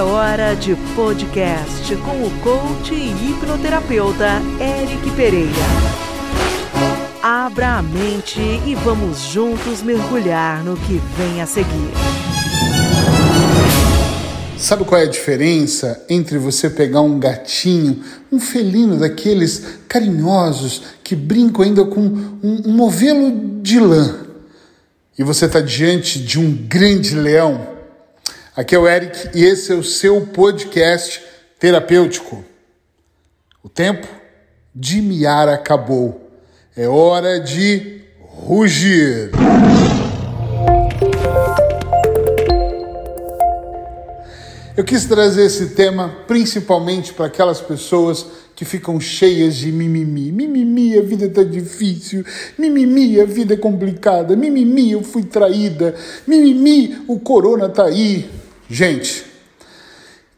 [0.00, 5.50] É hora de podcast com o coach e hipnoterapeuta Eric Pereira.
[7.22, 11.92] Abra a mente e vamos juntos mergulhar no que vem a seguir.
[14.56, 21.14] Sabe qual é a diferença entre você pegar um gatinho, um felino daqueles carinhosos que
[21.14, 24.20] brincam ainda com um, um novelo de lã,
[25.18, 27.79] e você está diante de um grande leão?
[28.56, 31.22] Aqui é o Eric e esse é o seu podcast
[31.60, 32.44] terapêutico.
[33.62, 34.08] O tempo
[34.74, 36.28] de miar acabou.
[36.76, 39.30] É hora de rugir.
[44.76, 48.26] Eu quis trazer esse tema principalmente para aquelas pessoas
[48.56, 50.32] que ficam cheias de mimimi.
[50.32, 52.24] Mimimi, a vida tá difícil.
[52.58, 54.34] Mimimi, a vida é complicada.
[54.34, 55.94] Mimimi, eu fui traída.
[56.26, 58.39] Mimimi, o corona tá aí.
[58.72, 59.24] Gente,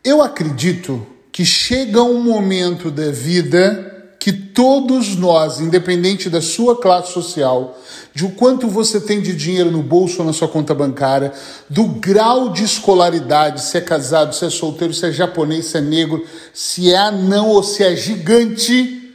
[0.02, 7.12] eu acredito que chega um momento da vida que todos nós, independente da sua classe
[7.12, 7.78] social,
[8.14, 11.30] de o quanto você tem de dinheiro no bolso ou na sua conta bancária,
[11.68, 15.82] do grau de escolaridade, se é casado, se é solteiro, se é japonês, se é
[15.82, 16.24] negro,
[16.54, 19.12] se é anão ou se é gigante,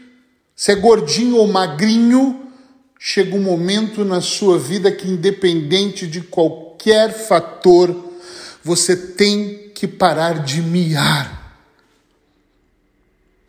[0.56, 2.40] se é gordinho ou magrinho,
[3.00, 8.07] chega um momento na sua vida que, independente de qualquer fator,
[8.68, 11.38] você tem que parar de miar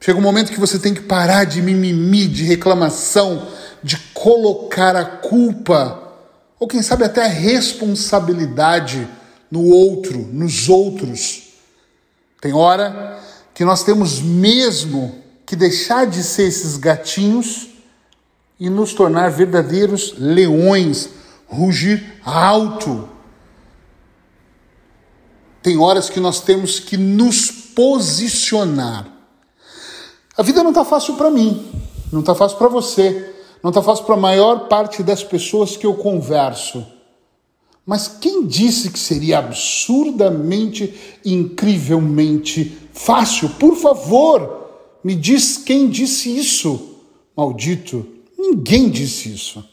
[0.01, 3.49] Chega um momento que você tem que parar de mimimi, de reclamação,
[3.83, 6.03] de colocar a culpa,
[6.59, 9.09] ou quem sabe até a responsabilidade
[9.51, 11.49] no outro, nos outros.
[12.41, 13.21] Tem hora
[13.53, 17.69] que nós temos mesmo que deixar de ser esses gatinhos
[18.61, 21.11] e nos tornar verdadeiros leões,
[21.47, 23.09] rugir alto.
[25.69, 29.19] Tem horas que nós temos que nos posicionar
[30.39, 31.67] a vida não está fácil para mim,
[32.13, 35.85] não está fácil para você, não está fácil para a maior parte das pessoas que
[35.85, 36.87] eu converso.
[37.85, 40.95] Mas quem disse que seria absurdamente,
[41.25, 43.49] incrivelmente fácil?
[43.49, 44.71] Por favor,
[45.03, 47.01] me diz quem disse isso.
[47.37, 48.07] Maldito,
[48.39, 49.65] ninguém disse isso.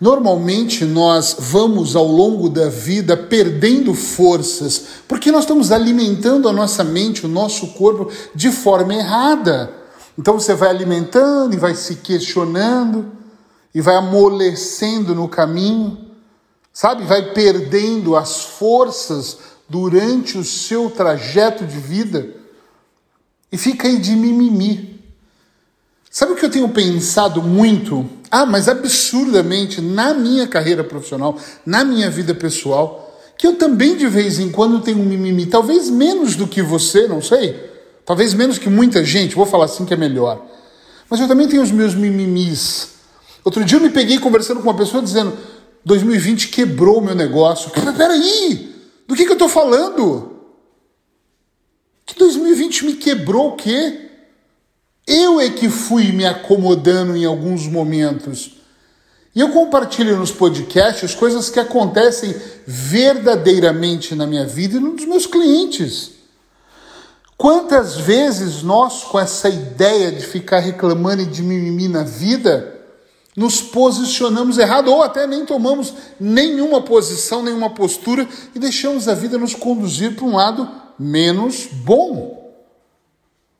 [0.00, 6.82] Normalmente nós vamos ao longo da vida perdendo forças, porque nós estamos alimentando a nossa
[6.82, 9.72] mente, o nosso corpo de forma errada.
[10.18, 13.12] Então você vai alimentando e vai se questionando
[13.74, 15.98] e vai amolecendo no caminho,
[16.72, 17.04] sabe?
[17.04, 19.38] Vai perdendo as forças
[19.68, 22.34] durante o seu trajeto de vida
[23.50, 25.00] e fica aí de mimimi.
[26.10, 28.08] Sabe o que eu tenho pensado muito?
[28.36, 34.08] Ah, mas absurdamente na minha carreira profissional, na minha vida pessoal, que eu também de
[34.08, 37.54] vez em quando tenho um mimimi, talvez menos do que você, não sei,
[38.04, 40.44] talvez menos que muita gente, vou falar assim que é melhor.
[41.08, 42.88] Mas eu também tenho os meus mimimis.
[43.44, 45.32] Outro dia eu me peguei conversando com uma pessoa dizendo:
[45.84, 47.70] 2020 quebrou o meu negócio.
[47.96, 48.74] Peraí,
[49.06, 50.40] do que, que eu estou falando?
[52.04, 54.10] Que 2020 me quebrou o quê?
[55.06, 58.52] Eu é que fui me acomodando em alguns momentos.
[59.34, 62.34] E eu compartilho nos podcasts coisas que acontecem
[62.66, 66.12] verdadeiramente na minha vida e nos meus clientes.
[67.36, 72.74] Quantas vezes nós, com essa ideia de ficar reclamando e de mimimi na vida,
[73.36, 79.36] nos posicionamos errado ou até nem tomamos nenhuma posição, nenhuma postura e deixamos a vida
[79.36, 82.43] nos conduzir para um lado menos bom.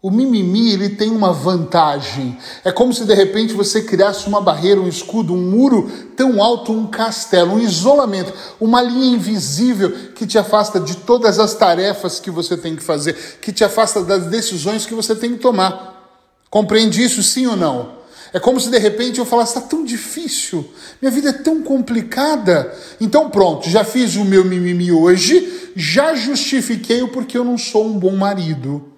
[0.05, 2.37] O mimimi ele tem uma vantagem.
[2.63, 6.73] É como se de repente você criasse uma barreira, um escudo, um muro tão alto,
[6.73, 12.31] um castelo, um isolamento, uma linha invisível que te afasta de todas as tarefas que
[12.31, 16.13] você tem que fazer, que te afasta das decisões que você tem que tomar.
[16.51, 17.95] Compreende isso, sim ou não?
[18.31, 22.75] É como se de repente eu falasse: está tão difícil, minha vida é tão complicada.
[23.01, 27.87] Então, pronto, já fiz o meu mimimi hoje, já justifiquei o porquê eu não sou
[27.87, 28.93] um bom marido.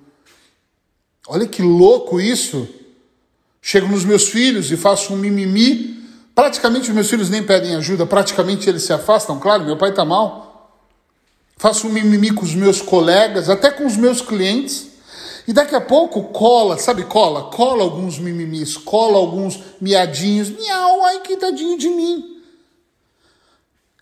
[1.26, 2.69] Olha que louco isso.
[3.61, 5.96] Chego nos meus filhos e faço um mimimi.
[6.34, 9.40] Praticamente os meus filhos nem pedem ajuda, praticamente eles se afastam.
[9.40, 10.46] Claro, meu pai está mal.
[11.56, 14.88] Faço um mimimi com os meus colegas, até com os meus clientes.
[15.49, 17.50] E daqui a pouco cola, sabe cola?
[17.50, 20.50] Cola alguns mimimis, cola alguns miadinhos.
[20.50, 22.43] Miau, ai que tadinho de mim.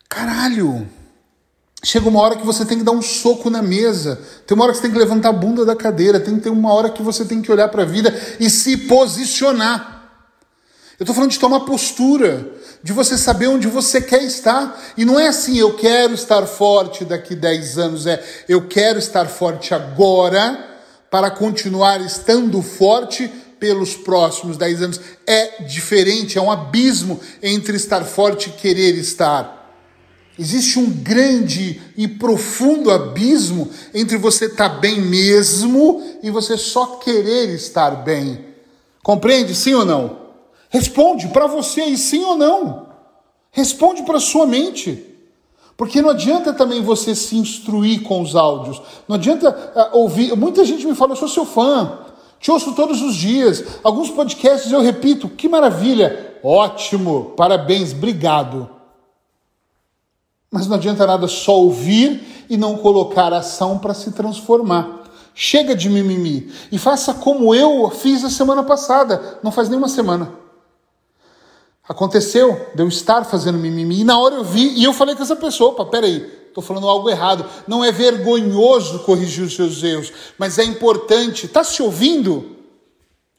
[0.09, 0.89] Caralho.
[1.85, 4.73] Chega uma hora que você tem que dar um soco na mesa, tem uma hora
[4.73, 7.03] que você tem que levantar a bunda da cadeira, tem que ter uma hora que
[7.03, 9.95] você tem que olhar para a vida e se posicionar.
[10.99, 12.53] Eu estou falando de tomar postura,
[12.83, 14.81] de você saber onde você quer estar.
[14.97, 19.27] E não é assim, eu quero estar forte daqui 10 anos, é eu quero estar
[19.27, 20.79] forte agora
[21.11, 23.29] para continuar estando forte
[23.59, 25.01] pelos próximos 10 anos.
[25.27, 29.64] É diferente, é um abismo entre estar forte e querer estar.
[30.39, 36.97] Existe um grande e profundo abismo entre você estar tá bem mesmo e você só
[36.97, 38.45] querer estar bem.
[39.03, 39.55] Compreende?
[39.55, 40.25] Sim ou não?
[40.69, 42.89] Responde para você aí, sim ou não.
[43.53, 45.07] Responde para sua mente.
[45.77, 48.83] Porque não adianta também você se instruir com os áudios.
[49.07, 50.37] Não adianta uh, ouvir.
[50.37, 51.99] Muita gente me fala, eu sou seu fã.
[52.41, 53.65] Te ouço todos os dias.
[53.85, 56.35] Alguns podcasts eu repito, que maravilha.
[56.43, 58.74] Ótimo, parabéns, obrigado.
[60.55, 65.03] Mas não adianta nada só ouvir e não colocar ação para se transformar.
[65.35, 70.33] Chega de mimimi e faça como eu fiz a semana passada, não faz nenhuma semana.
[71.89, 75.25] Aconteceu de eu estar fazendo mimimi e na hora eu vi e eu falei com
[75.25, 77.45] essa pessoa: opa, peraí, estou falando algo errado.
[77.67, 81.47] Não é vergonhoso corrigir os seus erros, mas é importante.
[81.47, 82.55] Está se ouvindo?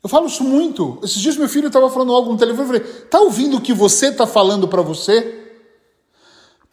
[0.04, 1.00] Eu falo isso muito.
[1.02, 3.72] Esses dias meu filho estava falando algo no telefone, eu falei: está ouvindo o que
[3.72, 5.45] você está falando para você?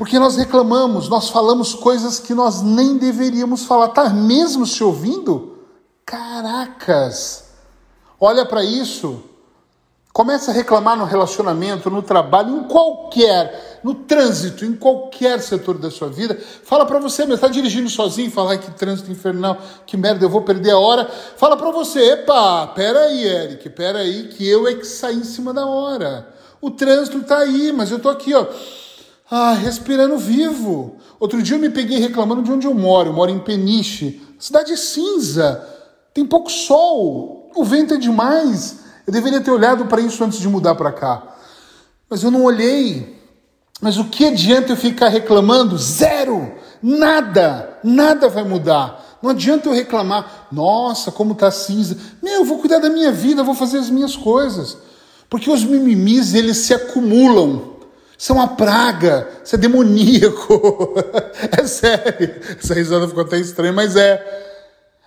[0.03, 3.87] Porque nós reclamamos, nós falamos coisas que nós nem deveríamos falar.
[3.91, 5.59] Tá mesmo se ouvindo?
[6.05, 7.45] Caracas!
[8.19, 9.23] Olha para isso.
[10.13, 15.89] Começa a reclamar no relacionamento, no trabalho, em qualquer, no trânsito, em qualquer setor da
[15.89, 16.37] sua vida.
[16.65, 19.57] Fala para você mesmo, está dirigindo sozinho, fala que trânsito infernal,
[19.87, 21.09] que merda, eu vou perder a hora.
[21.37, 25.23] Fala para você, epa, pera aí, Eric, pera aí, que eu é que saí em
[25.23, 26.29] cima da hora.
[26.61, 28.45] O trânsito está aí, mas eu tô aqui, ó
[29.35, 30.97] ah, respirando vivo.
[31.19, 33.09] Outro dia eu me peguei reclamando de onde eu moro.
[33.09, 35.67] Eu moro em Peniche, cidade cinza,
[36.13, 38.81] tem pouco sol, o vento é demais.
[39.07, 41.35] Eu deveria ter olhado para isso antes de mudar para cá.
[42.11, 43.19] Mas eu não olhei.
[43.81, 45.79] Mas o que adianta eu ficar reclamando?
[45.79, 46.53] Zero!
[46.83, 47.79] Nada!
[47.83, 49.19] Nada vai mudar.
[49.23, 51.97] Não adianta eu reclamar, nossa, como tá cinza.
[52.23, 54.77] Meu, eu vou cuidar da minha vida, vou fazer as minhas coisas.
[55.31, 57.72] Porque os mimimis, eles se acumulam.
[58.23, 60.95] Isso é uma praga, isso é demoníaco.
[61.59, 62.37] é sério.
[62.57, 64.25] Essa risada ficou até estranha, mas é.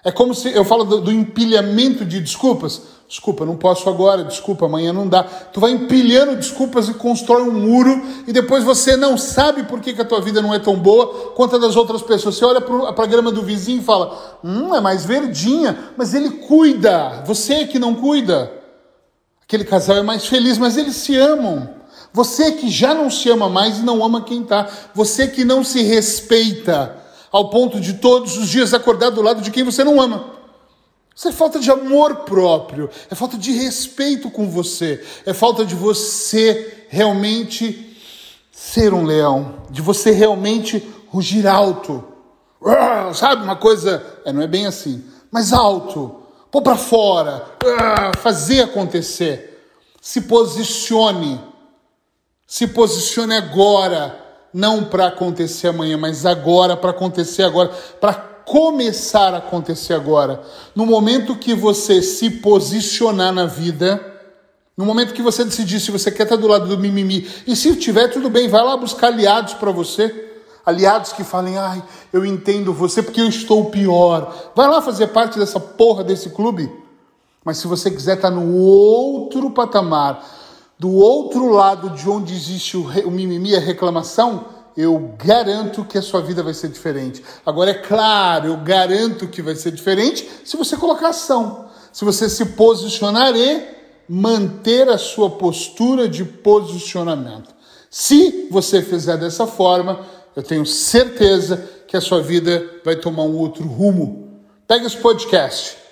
[0.04, 2.82] É como se eu falo do, do, empilhamento de desculpas.
[3.08, 5.24] Desculpa, não posso agora, desculpa, amanhã não dá.
[5.24, 9.94] Tu vai empilhando desculpas e constrói um muro e depois você não sabe por que,
[9.94, 12.36] que a tua vida não é tão boa quanto a das outras pessoas.
[12.36, 16.32] Você olha para a grama do vizinho e fala: hum, é mais verdinha, mas ele
[16.32, 18.52] cuida, você é que não cuida.
[19.42, 21.75] Aquele casal é mais feliz, mas eles se amam.
[22.16, 24.70] Você que já não se ama mais e não ama quem está.
[24.94, 26.96] Você que não se respeita
[27.30, 30.34] ao ponto de todos os dias acordar do lado de quem você não ama.
[31.14, 35.76] Isso é falta de amor próprio, é falta de respeito com você, é falta de
[35.76, 37.98] você realmente
[38.50, 42.02] ser um leão, de você realmente rugir alto.
[42.66, 46.16] Ah, sabe, uma coisa, é, não é bem assim, mas alto,
[46.50, 49.70] pôr para fora, ah, fazer acontecer.
[50.02, 51.55] Se posicione
[52.47, 54.19] se posicione agora,
[54.53, 57.69] não para acontecer amanhã, mas agora, para acontecer agora,
[58.00, 60.42] para começar a acontecer agora.
[60.75, 64.13] No momento que você se posicionar na vida,
[64.77, 67.75] no momento que você decidir se você quer estar do lado do mimimi, e se
[67.75, 70.24] tiver, tudo bem, vai lá buscar aliados para você.
[70.65, 74.51] Aliados que falem, ai, eu entendo você porque eu estou pior.
[74.56, 76.71] Vai lá fazer parte dessa porra desse clube.
[77.44, 80.25] Mas se você quiser estar no outro patamar,
[80.78, 86.02] do outro lado de onde existe o, o mimimi, a reclamação, eu garanto que a
[86.02, 87.24] sua vida vai ser diferente.
[87.46, 92.30] Agora, é claro, eu garanto que vai ser diferente se você colocar ação, se você
[92.30, 93.64] se posicionar e
[94.08, 97.56] manter a sua postura de posicionamento.
[97.90, 100.06] Se você fizer dessa forma,
[100.36, 104.42] eu tenho certeza que a sua vida vai tomar um outro rumo.
[104.68, 105.84] Pega esse podcast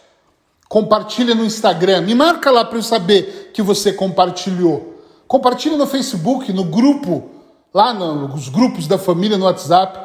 [0.74, 2.01] Compartilha no Instagram.
[2.01, 5.03] Me marca lá para eu saber que você compartilhou.
[5.27, 7.30] Compartilha no Facebook, no grupo,
[7.72, 10.00] lá nos grupos da família no WhatsApp.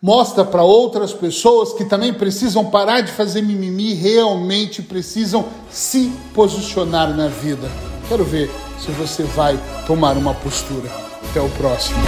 [0.00, 7.12] Mostra para outras pessoas que também precisam parar de fazer mimimi, realmente precisam se posicionar
[7.16, 7.68] na vida.
[8.08, 10.88] Quero ver se você vai tomar uma postura.
[11.28, 11.98] Até o próximo.